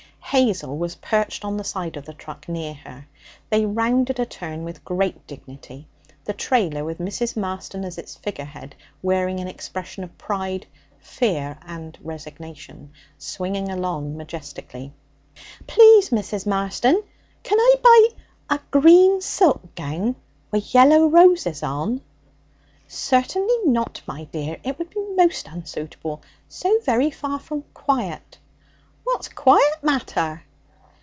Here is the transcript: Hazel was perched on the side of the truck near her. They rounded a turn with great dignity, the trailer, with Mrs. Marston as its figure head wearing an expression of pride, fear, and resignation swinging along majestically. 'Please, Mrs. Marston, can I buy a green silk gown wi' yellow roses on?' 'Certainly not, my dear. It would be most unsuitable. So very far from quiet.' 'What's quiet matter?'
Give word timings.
Hazel 0.31 0.77
was 0.77 0.95
perched 0.95 1.43
on 1.43 1.57
the 1.57 1.63
side 1.65 1.97
of 1.97 2.05
the 2.05 2.13
truck 2.13 2.47
near 2.47 2.73
her. 2.73 3.05
They 3.49 3.65
rounded 3.65 4.17
a 4.17 4.25
turn 4.25 4.63
with 4.63 4.85
great 4.85 5.27
dignity, 5.27 5.89
the 6.23 6.31
trailer, 6.31 6.85
with 6.85 6.99
Mrs. 6.99 7.35
Marston 7.35 7.83
as 7.83 7.97
its 7.97 8.15
figure 8.15 8.45
head 8.45 8.73
wearing 9.01 9.41
an 9.41 9.49
expression 9.49 10.05
of 10.05 10.17
pride, 10.17 10.67
fear, 11.01 11.57
and 11.63 11.97
resignation 12.01 12.93
swinging 13.17 13.67
along 13.69 14.15
majestically. 14.15 14.93
'Please, 15.67 16.11
Mrs. 16.11 16.45
Marston, 16.47 17.03
can 17.43 17.59
I 17.59 17.75
buy 18.49 18.55
a 18.55 18.59
green 18.71 19.19
silk 19.19 19.75
gown 19.75 20.15
wi' 20.49 20.61
yellow 20.71 21.07
roses 21.07 21.61
on?' 21.61 21.99
'Certainly 22.87 23.65
not, 23.65 24.01
my 24.07 24.23
dear. 24.31 24.59
It 24.63 24.79
would 24.79 24.91
be 24.91 25.05
most 25.17 25.49
unsuitable. 25.49 26.21
So 26.47 26.79
very 26.79 27.11
far 27.11 27.37
from 27.37 27.65
quiet.' 27.73 28.37
'What's 29.03 29.27
quiet 29.29 29.81
matter?' 29.83 30.43